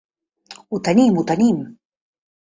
Ho 0.69 0.79
tenim, 0.87 1.19
ho 1.21 1.23
tenim. 1.31 1.59